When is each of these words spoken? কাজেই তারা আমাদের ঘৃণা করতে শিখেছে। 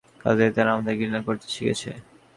কাজেই 0.21 0.51
তারা 0.55 0.69
আমাদের 0.73 0.93
ঘৃণা 0.99 1.19
করতে 1.27 1.47
শিখেছে। 1.53 1.91